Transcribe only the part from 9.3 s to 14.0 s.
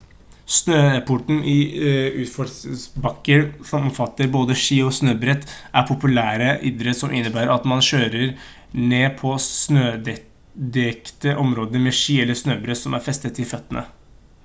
snødekte områder med ski eller snøbrett som er festet til føttene